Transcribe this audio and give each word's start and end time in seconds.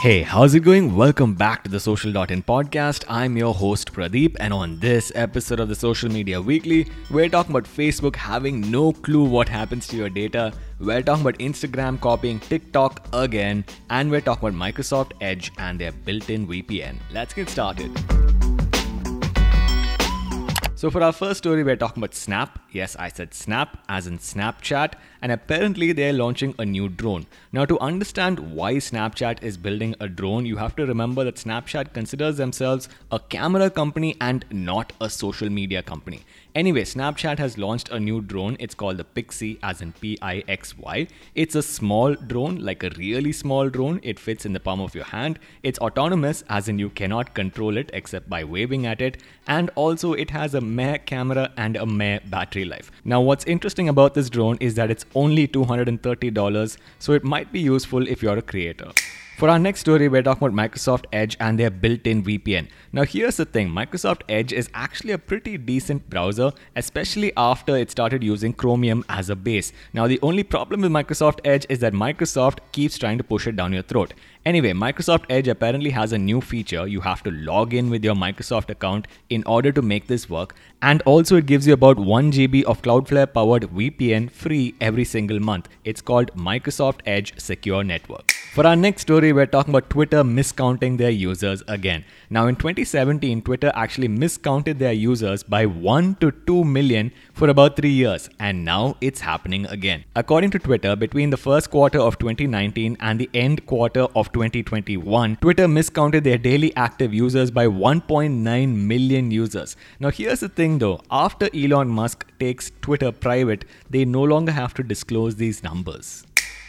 Hey, 0.00 0.22
how's 0.22 0.54
it 0.54 0.60
going? 0.60 0.94
Welcome 0.94 1.34
back 1.34 1.64
to 1.64 1.70
the 1.70 1.80
Social.in 1.80 2.44
podcast. 2.44 3.04
I'm 3.08 3.36
your 3.36 3.52
host 3.52 3.92
Pradeep, 3.92 4.36
and 4.38 4.54
on 4.54 4.78
this 4.78 5.10
episode 5.16 5.58
of 5.58 5.68
the 5.68 5.74
Social 5.74 6.08
Media 6.08 6.40
Weekly, 6.40 6.86
we're 7.10 7.28
talking 7.28 7.50
about 7.50 7.64
Facebook 7.64 8.14
having 8.14 8.70
no 8.70 8.92
clue 8.92 9.24
what 9.24 9.48
happens 9.48 9.88
to 9.88 9.96
your 9.96 10.08
data. 10.08 10.52
We're 10.78 11.02
talking 11.02 11.22
about 11.22 11.40
Instagram 11.40 12.00
copying 12.00 12.38
TikTok 12.38 13.08
again, 13.12 13.64
and 13.90 14.08
we're 14.08 14.20
talking 14.20 14.50
about 14.50 14.58
Microsoft 14.58 15.14
Edge 15.20 15.50
and 15.58 15.80
their 15.80 15.90
built 15.90 16.30
in 16.30 16.46
VPN. 16.46 16.98
Let's 17.10 17.34
get 17.34 17.48
started. 17.48 17.90
So, 20.76 20.92
for 20.92 21.02
our 21.02 21.12
first 21.12 21.38
story, 21.38 21.64
we're 21.64 21.74
talking 21.74 22.04
about 22.04 22.14
Snap. 22.14 22.60
Yes, 22.70 22.96
I 22.96 23.08
said 23.08 23.32
Snap, 23.32 23.78
as 23.88 24.06
in 24.06 24.18
Snapchat, 24.18 24.92
and 25.22 25.32
apparently 25.32 25.92
they're 25.92 26.12
launching 26.12 26.54
a 26.58 26.66
new 26.66 26.90
drone. 26.90 27.26
Now, 27.50 27.64
to 27.64 27.78
understand 27.80 28.38
why 28.38 28.74
Snapchat 28.74 29.42
is 29.42 29.56
building 29.56 29.94
a 30.00 30.06
drone, 30.06 30.44
you 30.44 30.58
have 30.58 30.76
to 30.76 30.84
remember 30.84 31.24
that 31.24 31.36
Snapchat 31.36 31.94
considers 31.94 32.36
themselves 32.36 32.90
a 33.10 33.18
camera 33.18 33.70
company 33.70 34.16
and 34.20 34.44
not 34.50 34.92
a 35.00 35.08
social 35.08 35.48
media 35.48 35.82
company. 35.82 36.24
Anyway, 36.54 36.82
Snapchat 36.82 37.38
has 37.38 37.56
launched 37.56 37.88
a 37.88 37.98
new 37.98 38.20
drone. 38.20 38.56
It's 38.60 38.74
called 38.74 38.98
the 38.98 39.04
Pixy, 39.04 39.58
as 39.62 39.80
in 39.80 39.92
P 39.92 40.18
I 40.20 40.42
X 40.46 40.76
Y. 40.76 41.06
It's 41.34 41.54
a 41.54 41.62
small 41.62 42.14
drone, 42.14 42.56
like 42.56 42.82
a 42.82 42.90
really 42.90 43.32
small 43.32 43.70
drone. 43.70 44.00
It 44.02 44.18
fits 44.18 44.44
in 44.44 44.52
the 44.52 44.60
palm 44.60 44.80
of 44.80 44.94
your 44.94 45.04
hand. 45.04 45.38
It's 45.62 45.78
autonomous, 45.78 46.44
as 46.48 46.68
in 46.68 46.78
you 46.78 46.90
cannot 46.90 47.34
control 47.34 47.76
it 47.76 47.90
except 47.92 48.28
by 48.28 48.44
waving 48.44 48.86
at 48.86 49.00
it. 49.00 49.18
And 49.46 49.70
also, 49.74 50.12
it 50.12 50.30
has 50.30 50.54
a 50.54 50.60
meh 50.60 50.98
camera 50.98 51.52
and 51.56 51.76
a 51.76 51.86
meh 51.86 52.18
battery 52.26 52.57
life. 52.64 52.90
Now, 53.04 53.20
what's 53.20 53.44
interesting 53.44 53.88
about 53.88 54.14
this 54.14 54.30
drone 54.30 54.56
is 54.60 54.74
that 54.74 54.90
it's 54.90 55.04
only 55.14 55.48
$230, 55.48 56.76
so 56.98 57.12
it 57.12 57.24
might 57.24 57.52
be 57.52 57.60
useful 57.60 58.06
if 58.06 58.22
you're 58.22 58.38
a 58.38 58.42
creator. 58.42 58.92
For 59.38 59.48
our 59.48 59.58
next 59.60 59.78
story, 59.78 60.08
we're 60.08 60.24
talking 60.24 60.48
about 60.48 60.56
Microsoft 60.56 61.04
Edge 61.12 61.36
and 61.38 61.60
their 61.60 61.70
built 61.70 62.08
in 62.08 62.24
VPN. 62.24 62.66
Now, 62.92 63.04
here's 63.04 63.36
the 63.36 63.44
thing 63.44 63.68
Microsoft 63.68 64.22
Edge 64.28 64.52
is 64.52 64.68
actually 64.74 65.12
a 65.12 65.18
pretty 65.18 65.56
decent 65.56 66.10
browser, 66.10 66.50
especially 66.74 67.32
after 67.36 67.76
it 67.76 67.88
started 67.88 68.24
using 68.24 68.52
Chromium 68.52 69.04
as 69.08 69.30
a 69.30 69.36
base. 69.36 69.72
Now, 69.92 70.08
the 70.08 70.18
only 70.22 70.42
problem 70.42 70.80
with 70.80 70.90
Microsoft 70.90 71.38
Edge 71.44 71.66
is 71.68 71.78
that 71.78 71.92
Microsoft 71.92 72.58
keeps 72.72 72.98
trying 72.98 73.16
to 73.18 73.22
push 73.22 73.46
it 73.46 73.54
down 73.54 73.72
your 73.72 73.84
throat. 73.84 74.12
Anyway, 74.44 74.72
Microsoft 74.72 75.26
Edge 75.30 75.46
apparently 75.46 75.90
has 75.90 76.12
a 76.12 76.18
new 76.18 76.40
feature. 76.40 76.88
You 76.88 77.00
have 77.02 77.22
to 77.22 77.30
log 77.30 77.74
in 77.74 77.90
with 77.90 78.02
your 78.02 78.16
Microsoft 78.16 78.70
account 78.70 79.06
in 79.30 79.44
order 79.46 79.70
to 79.70 79.82
make 79.82 80.08
this 80.08 80.28
work. 80.28 80.56
And 80.82 81.00
also, 81.02 81.36
it 81.36 81.46
gives 81.46 81.64
you 81.64 81.74
about 81.74 81.96
1 81.96 82.32
GB 82.32 82.64
of 82.64 82.82
Cloudflare 82.82 83.32
powered 83.32 83.70
VPN 83.70 84.32
free 84.32 84.74
every 84.80 85.04
single 85.04 85.38
month. 85.38 85.68
It's 85.84 86.00
called 86.00 86.34
Microsoft 86.34 87.02
Edge 87.06 87.38
Secure 87.38 87.84
Network. 87.84 88.37
For 88.52 88.66
our 88.66 88.74
next 88.74 89.02
story, 89.02 89.32
we're 89.32 89.46
talking 89.46 89.72
about 89.72 89.88
Twitter 89.90 90.24
miscounting 90.24 90.96
their 90.96 91.10
users 91.10 91.62
again. 91.68 92.04
Now, 92.28 92.48
in 92.48 92.56
2017, 92.56 93.42
Twitter 93.42 93.70
actually 93.74 94.08
miscounted 94.08 94.78
their 94.78 94.92
users 94.92 95.42
by 95.42 95.66
1 95.66 96.16
to 96.16 96.32
2 96.32 96.64
million 96.64 97.12
for 97.34 97.48
about 97.48 97.76
3 97.76 97.88
years, 97.88 98.28
and 98.40 98.64
now 98.64 98.96
it's 99.00 99.20
happening 99.20 99.66
again. 99.66 100.04
According 100.16 100.50
to 100.52 100.58
Twitter, 100.58 100.96
between 100.96 101.30
the 101.30 101.36
first 101.36 101.70
quarter 101.70 102.00
of 102.00 102.18
2019 102.18 102.96
and 103.00 103.20
the 103.20 103.30
end 103.32 103.64
quarter 103.66 104.08
of 104.16 104.32
2021, 104.32 105.36
Twitter 105.36 105.68
miscounted 105.68 106.24
their 106.24 106.38
daily 106.38 106.74
active 106.74 107.14
users 107.14 107.50
by 107.50 107.66
1.9 107.66 108.74
million 108.74 109.30
users. 109.30 109.76
Now, 110.00 110.10
here's 110.10 110.40
the 110.40 110.48
thing 110.48 110.78
though 110.78 111.00
after 111.10 111.48
Elon 111.54 111.88
Musk 111.88 112.26
takes 112.40 112.72
Twitter 112.80 113.12
private, 113.12 113.66
they 113.90 114.04
no 114.04 114.22
longer 114.22 114.52
have 114.52 114.74
to 114.74 114.82
disclose 114.82 115.36
these 115.36 115.62
numbers. 115.62 116.24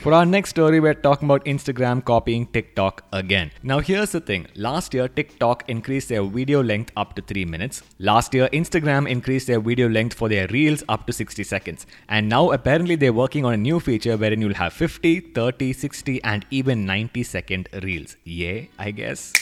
For 0.00 0.14
our 0.14 0.24
next 0.24 0.48
story, 0.48 0.80
we're 0.80 0.94
talking 0.94 1.28
about 1.28 1.44
Instagram 1.44 2.02
copying 2.02 2.46
TikTok 2.46 3.04
again. 3.12 3.50
Now, 3.62 3.80
here's 3.80 4.12
the 4.12 4.20
thing 4.20 4.46
last 4.54 4.94
year, 4.94 5.08
TikTok 5.08 5.68
increased 5.68 6.08
their 6.08 6.22
video 6.22 6.62
length 6.62 6.90
up 6.96 7.14
to 7.16 7.22
3 7.22 7.44
minutes. 7.44 7.82
Last 7.98 8.32
year, 8.32 8.48
Instagram 8.50 9.06
increased 9.06 9.46
their 9.46 9.60
video 9.60 9.90
length 9.90 10.16
for 10.16 10.30
their 10.30 10.46
reels 10.46 10.82
up 10.88 11.06
to 11.06 11.12
60 11.12 11.44
seconds. 11.44 11.84
And 12.08 12.30
now, 12.30 12.50
apparently, 12.50 12.96
they're 12.96 13.12
working 13.12 13.44
on 13.44 13.52
a 13.52 13.58
new 13.58 13.78
feature 13.78 14.16
wherein 14.16 14.40
you'll 14.40 14.54
have 14.54 14.72
50, 14.72 15.20
30, 15.34 15.74
60, 15.74 16.24
and 16.24 16.46
even 16.50 16.86
90 16.86 17.22
second 17.22 17.68
reels. 17.82 18.16
Yay, 18.24 18.70
I 18.78 18.92
guess. 18.92 19.34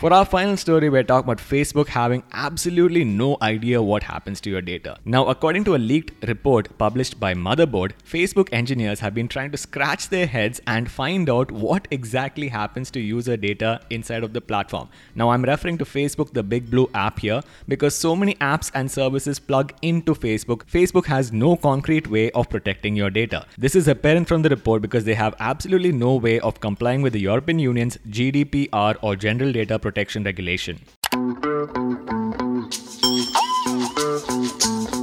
For 0.00 0.10
our 0.14 0.24
final 0.24 0.56
story, 0.56 0.88
we're 0.88 1.02
talking 1.02 1.26
about 1.26 1.46
Facebook 1.46 1.88
having 1.88 2.22
absolutely 2.32 3.04
no 3.04 3.36
idea 3.42 3.82
what 3.82 4.02
happens 4.02 4.40
to 4.40 4.48
your 4.48 4.62
data. 4.62 4.96
Now, 5.04 5.26
according 5.26 5.64
to 5.64 5.74
a 5.74 5.76
leaked 5.76 6.26
report 6.26 6.70
published 6.78 7.20
by 7.20 7.34
Motherboard, 7.34 7.92
Facebook 8.10 8.48
engineers 8.50 9.00
have 9.00 9.14
been 9.14 9.28
trying 9.28 9.50
to 9.50 9.58
scratch 9.58 10.08
their 10.08 10.26
heads 10.26 10.58
and 10.66 10.90
find 10.90 11.28
out 11.28 11.50
what 11.50 11.86
exactly 11.90 12.48
happens 12.48 12.90
to 12.92 12.98
user 12.98 13.36
data 13.36 13.82
inside 13.90 14.24
of 14.24 14.32
the 14.32 14.40
platform. 14.40 14.88
Now, 15.14 15.28
I'm 15.28 15.42
referring 15.42 15.76
to 15.76 15.84
Facebook, 15.84 16.32
the 16.32 16.42
Big 16.42 16.70
Blue 16.70 16.88
app 16.94 17.18
here, 17.18 17.42
because 17.68 17.94
so 17.94 18.16
many 18.16 18.36
apps 18.36 18.70
and 18.72 18.90
services 18.90 19.38
plug 19.38 19.74
into 19.82 20.14
Facebook, 20.14 20.62
Facebook 20.64 21.04
has 21.04 21.30
no 21.30 21.56
concrete 21.56 22.08
way 22.08 22.30
of 22.30 22.48
protecting 22.48 22.96
your 22.96 23.10
data. 23.10 23.44
This 23.58 23.74
is 23.74 23.86
apparent 23.86 24.28
from 24.28 24.40
the 24.40 24.48
report 24.48 24.80
because 24.80 25.04
they 25.04 25.12
have 25.12 25.34
absolutely 25.40 25.92
no 25.92 26.14
way 26.14 26.40
of 26.40 26.58
complying 26.58 27.02
with 27.02 27.12
the 27.12 27.20
European 27.20 27.58
Union's 27.58 27.98
GDPR 28.08 28.96
or 29.02 29.14
General 29.14 29.52
Data 29.52 29.78
Protection 29.78 29.89
protection 29.90 30.24
regulation. 30.24 30.80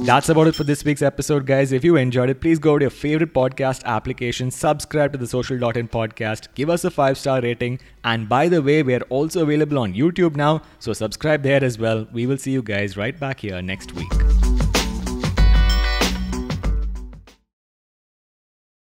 That's 0.08 0.30
about 0.30 0.46
it 0.46 0.54
for 0.54 0.64
this 0.64 0.84
week's 0.84 1.02
episode, 1.02 1.44
guys. 1.44 1.70
If 1.70 1.84
you 1.84 1.96
enjoyed 1.96 2.30
it, 2.30 2.40
please 2.40 2.58
go 2.58 2.78
to 2.78 2.84
your 2.84 2.90
favorite 2.90 3.34
podcast 3.34 3.84
application, 3.84 4.50
subscribe 4.50 5.12
to 5.12 5.18
the 5.18 5.26
Social.in 5.26 5.88
podcast, 5.88 6.48
give 6.54 6.70
us 6.70 6.84
a 6.84 6.90
five 6.90 7.18
star 7.18 7.42
rating, 7.42 7.78
and 8.04 8.26
by 8.26 8.48
the 8.48 8.62
way, 8.62 8.82
we're 8.82 9.06
also 9.10 9.42
available 9.42 9.78
on 9.78 9.92
YouTube 9.92 10.34
now, 10.34 10.62
so 10.78 10.94
subscribe 10.94 11.42
there 11.42 11.62
as 11.62 11.78
well. 11.78 12.06
We 12.10 12.26
will 12.26 12.38
see 12.38 12.52
you 12.52 12.62
guys 12.62 12.96
right 12.96 13.20
back 13.20 13.40
here 13.40 13.60
next 13.60 13.92
week. 13.94 14.47